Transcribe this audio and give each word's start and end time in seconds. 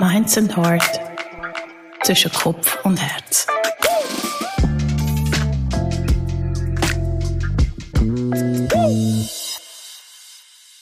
Minds 0.00 0.36
and 0.38 0.56
Heart 0.56 1.00
zwischen 2.02 2.32
Kopf 2.32 2.78
und 2.84 3.00
Herz. 3.00 3.46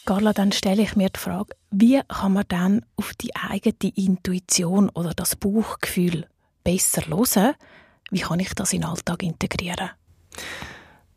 Carla, 0.07 0.33
dann 0.33 0.53
stelle 0.53 0.83
ich 0.83 0.97
mir 0.97 1.09
die 1.11 1.21
Frage, 1.21 1.55
wie 1.71 2.01
kann 2.09 2.33
man 2.33 2.45
dann 2.49 2.85
auf 2.97 3.13
die 3.15 3.37
eigene 3.37 3.93
Intuition 3.95 4.89
oder 4.89 5.15
das 5.15 5.37
Bauchgefühl 5.37 6.27
besser 6.65 7.07
hören? 7.07 7.55
Wie 8.11 8.21
kann 8.21 8.41
ich 8.41 8.55
das 8.55 8.73
in 8.73 8.81
den 8.81 8.91
Alltag 8.91 9.23
integrieren? 9.23 9.91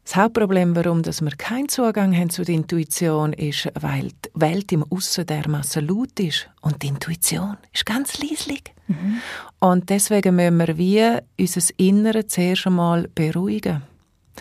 Das 0.03 0.17
Hauptproblem, 0.17 0.75
warum 0.75 1.01
dass 1.01 1.21
wir 1.21 1.31
keinen 1.31 1.69
Zugang 1.69 2.13
haben 2.15 2.29
zu 2.29 2.43
der 2.43 2.55
Intuition, 2.55 3.31
ist, 3.31 3.69
weil 3.79 4.09
die 4.09 4.29
Welt 4.33 4.71
im 4.73 4.83
Aussen 4.91 5.25
dermaßen 5.25 5.87
laut 5.87 6.19
ist 6.19 6.49
und 6.61 6.83
die 6.83 6.87
Intuition 6.87 7.55
ist 7.71 7.85
ganz 7.85 8.19
leislich. 8.19 8.63
Mhm. 8.87 9.21
Und 9.59 9.89
deswegen 9.89 10.35
müssen 10.35 10.57
wir 10.57 10.77
wie 10.77 11.09
unser 11.39 11.61
Innere 11.77 12.27
zuerst 12.27 12.67
einmal 12.67 13.07
beruhigen. 13.15 13.83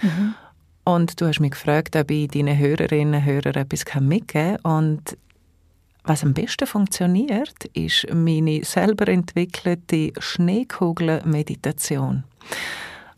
Mhm. 0.03 0.35
Und 0.85 1.21
du 1.21 1.27
hast 1.27 1.39
mich 1.39 1.53
gefragt, 1.53 1.95
ob 1.95 2.11
ich 2.11 2.27
deinen 2.29 2.59
Hörerinnen 2.59 3.21
und 3.21 3.25
Hörern 3.25 3.55
etwas 3.55 3.85
mitgeben 4.01 4.57
kann. 4.63 4.81
Und 4.81 5.17
was 6.03 6.25
am 6.25 6.35
besten 6.35 6.67
funktioniert, 6.67 7.67
ist 7.73 8.13
meine 8.13 8.65
selber 8.65 9.07
entwickelte 9.07 10.13
Schneekugel-Meditation. 10.19 12.25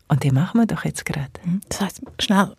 Und 0.07 0.23
die 0.23 0.31
machen 0.31 0.59
wir 0.59 0.67
doch 0.67 0.85
jetzt 0.85 1.05
gerade. 1.05 1.31
Mhm. 1.43 1.61
Das 1.69 1.81
heißt, 1.81 2.01
schnell 2.19 2.53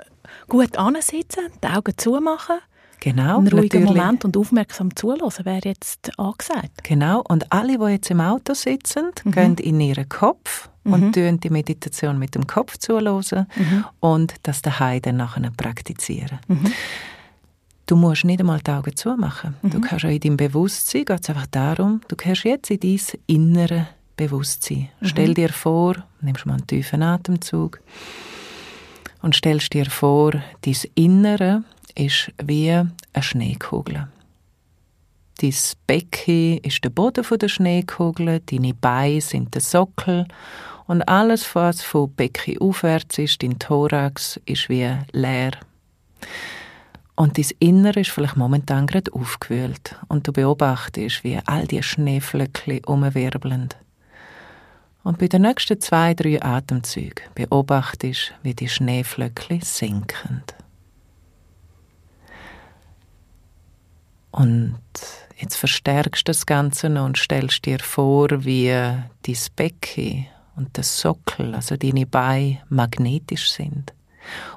gut 0.49 0.77
ansitzen, 0.77 1.49
die 1.63 1.69
Augen 1.69 1.95
zumachen. 1.97 2.59
Genau. 3.01 3.39
Einen 3.39 3.49
ruhigen 3.49 3.85
natürlich. 3.85 4.03
Moment 4.03 4.25
und 4.25 4.37
aufmerksam 4.37 4.97
zuhören 4.97 5.45
wäre 5.45 5.61
jetzt 5.69 6.11
angesagt. 6.19 6.83
Genau. 6.83 7.23
Und 7.29 7.53
alle, 7.53 7.79
die 7.79 7.85
jetzt 7.93 8.11
im 8.11 8.21
Auto 8.21 8.55
sitzen, 8.55 9.11
mhm. 9.25 9.31
gehen 9.31 9.55
in 9.59 9.81
ihren 9.81 10.09
Kopf 10.09 10.71
mhm. 10.85 10.93
und 10.93 11.13
tun 11.15 11.39
die 11.39 11.51
Meditation 11.51 12.19
mit 12.19 12.35
dem 12.35 12.47
Kopf 12.47 12.79
zuhören 12.79 13.47
mhm. 13.55 13.85
und 14.01 14.35
das 14.43 14.63
daheim 14.63 15.03
dann 15.03 15.19
nachher 15.19 15.51
praktizieren. 15.57 16.39
Mhm. 16.49 16.73
Du 17.87 17.95
musst 17.95 18.25
nicht 18.25 18.41
einmal 18.41 18.61
die 18.61 18.71
Augen 18.73 18.97
zumachen. 18.97 19.55
Du 19.63 19.79
mhm. 19.79 19.83
kannst 19.83 20.05
auch 20.05 20.11
in 20.11 20.19
deinem 20.19 20.37
Bewusstsein, 20.37 21.05
geht 21.05 21.21
es 21.23 21.29
einfach 21.29 21.47
darum, 21.47 22.01
du 22.09 22.17
kannst 22.17 22.43
jetzt 22.43 22.71
in 22.71 22.81
dein 22.81 23.01
innere 23.27 23.89
Bewusstsein. 24.17 24.89
Mhm. 25.01 25.07
Stell 25.07 25.35
dir 25.35 25.51
vor, 25.51 25.95
nimmst 26.27 26.45
mal 26.47 26.55
einen 26.55 26.67
tiefen 26.67 27.03
Atemzug 27.03 27.81
und 29.23 29.35
stellst 29.35 29.73
dir 29.73 29.87
vor, 29.87 30.33
dein 30.61 30.77
Innere 30.95 31.65
ist 31.95 32.31
wie 32.43 32.71
eine 32.71 32.93
Schneekugel. 33.21 34.09
Dein 35.39 35.55
Becken 35.87 36.59
ist 36.59 36.83
der 36.85 36.91
Boden 36.91 37.25
der 37.39 37.49
Schneekugel, 37.49 38.41
deine 38.41 38.75
Beine 38.75 39.21
sind 39.21 39.55
der 39.55 39.61
Sockel 39.61 40.27
und 40.87 41.03
alles, 41.03 41.55
was 41.55 41.83
vom 41.83 42.11
Becken 42.13 42.59
aufwärts 42.59 43.19
ist, 43.19 43.43
dein 43.43 43.59
Thorax, 43.59 44.41
ist 44.47 44.69
wie 44.69 44.91
leer. 45.13 45.53
Und 47.17 47.39
dein 47.39 47.47
Innere 47.59 48.01
ist 48.01 48.11
vielleicht 48.11 48.37
momentan 48.37 48.87
gerade 48.87 49.13
aufgewühlt 49.13 49.97
und 50.09 50.29
du 50.29 50.33
beobachtest, 50.33 51.25
wie 51.25 51.39
all 51.47 51.67
die 51.67 51.83
Schneeflöckchen 51.83 52.85
umwirbeln. 52.85 53.71
Und 55.07 55.19
bei 55.19 55.29
den 55.29 55.43
nächsten 55.43 55.81
zwei, 55.81 56.15
drei 56.15 56.43
Atemzügen 56.43 57.27
beobachtest, 57.37 58.35
wie 58.43 58.55
die 58.55 58.69
Schneeflöckchen 58.69 59.61
sinken. 59.61 60.43
Und 64.33 64.81
jetzt 65.37 65.55
verstärkst 65.55 66.27
du 66.27 66.31
das 66.33 66.45
Ganze 66.45 66.89
noch 66.89 67.05
und 67.05 67.19
stellst 67.19 67.67
dir 67.67 67.79
vor, 67.79 68.45
wie 68.45 68.67
dein 68.67 69.39
Becken 69.55 70.27
und 70.57 70.77
der 70.77 70.83
Sockel, 70.83 71.55
also 71.55 71.77
deine 71.77 72.07
Beine, 72.07 72.59
magnetisch 72.69 73.53
sind 73.53 73.95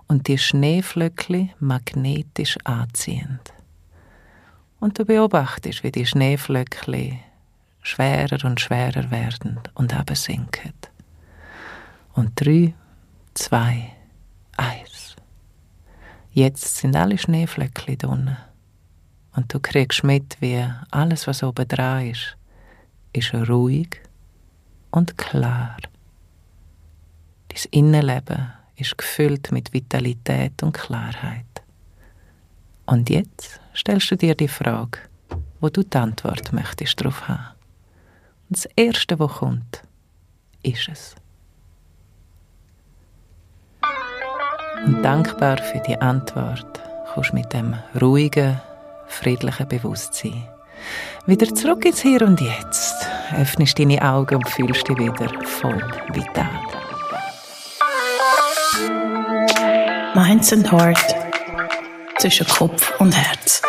und 0.07 0.27
die 0.27 0.39
Schneeflöckchen 0.39 1.51
magnetisch 1.59 2.57
anziehen. 2.63 3.39
Und 4.79 4.97
du 4.97 5.05
beobachtest, 5.05 5.83
wie 5.83 5.91
die 5.91 6.07
Schneeflöckchen 6.07 7.19
schwerer 7.89 8.43
und 8.45 8.61
schwerer 8.61 9.11
werden 9.11 9.59
und 9.73 9.93
aber 9.93 10.15
sinken. 10.15 10.73
Und 12.13 12.31
drei, 12.35 12.73
zwei, 13.33 13.93
eins. 14.57 15.15
Jetzt 16.31 16.77
sind 16.77 16.95
alle 16.95 17.17
Schneeflöckchen 17.17 17.97
drinnen. 17.97 18.37
Und 19.35 19.53
du 19.53 19.59
kriegst 19.59 20.03
mit, 20.03 20.37
wie 20.41 20.65
alles, 20.91 21.27
was 21.27 21.43
oben 21.43 21.67
dran 21.67 22.07
ist, 22.07 22.35
ist 23.13 23.33
ruhig 23.33 24.01
und 24.91 25.17
klar. 25.17 25.77
Dein 27.47 27.71
Innenleben 27.71 28.51
ist 28.75 28.97
gefüllt 28.97 29.51
mit 29.51 29.73
Vitalität 29.73 30.61
und 30.63 30.73
Klarheit. 30.73 31.45
Und 32.85 33.09
jetzt 33.09 33.59
stellst 33.75 34.11
du 34.11 34.17
dir 34.17 34.35
die 34.35 34.47
Frage, 34.47 34.99
wo 35.59 35.69
du 35.69 35.83
die 35.83 35.97
Antwort 35.97 36.53
möchtest 36.53 36.99
darauf 36.99 37.27
haben. 37.27 37.58
Das 38.51 38.65
Erste, 38.75 39.19
was 39.19 39.31
kommt, 39.31 39.83
ist 40.63 40.89
es. 40.91 41.15
Und 44.85 45.03
dankbar 45.03 45.57
für 45.57 45.79
die 45.79 45.99
Antwort 46.01 46.81
kommst 47.13 47.33
mit 47.33 47.53
dem 47.53 47.75
ruhigen, 48.01 48.59
friedlichen 49.07 49.67
Bewusstsein 49.67 50.47
wieder 51.27 51.53
zurück 51.53 51.85
ins 51.85 52.01
Hier 52.01 52.23
und 52.23 52.41
Jetzt. 52.41 52.95
Öffnest 53.37 53.77
deine 53.77 54.01
Augen 54.01 54.37
und 54.37 54.49
fühlst 54.49 54.87
dich 54.87 54.97
wieder 54.97 55.29
voll 55.45 55.83
vital. 56.13 56.49
Minds 60.15 60.51
and 60.53 60.71
Heart 60.71 61.15
zwischen 62.17 62.47
Kopf 62.47 62.99
und 62.99 63.15
Herz. 63.15 63.61